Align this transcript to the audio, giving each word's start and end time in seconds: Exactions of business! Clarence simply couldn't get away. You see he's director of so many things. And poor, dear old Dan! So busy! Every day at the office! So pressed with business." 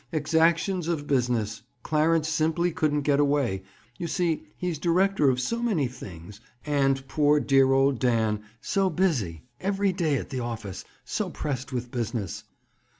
Exactions 0.11 0.87
of 0.87 1.05
business! 1.05 1.61
Clarence 1.83 2.27
simply 2.27 2.71
couldn't 2.71 3.03
get 3.03 3.19
away. 3.19 3.61
You 3.99 4.07
see 4.07 4.47
he's 4.57 4.79
director 4.79 5.29
of 5.29 5.39
so 5.39 5.61
many 5.61 5.87
things. 5.87 6.41
And 6.65 7.07
poor, 7.07 7.39
dear 7.39 7.71
old 7.71 7.99
Dan! 7.99 8.41
So 8.61 8.89
busy! 8.89 9.43
Every 9.59 9.93
day 9.93 10.17
at 10.17 10.31
the 10.31 10.39
office! 10.39 10.83
So 11.05 11.29
pressed 11.29 11.71
with 11.71 11.91
business." 11.91 12.43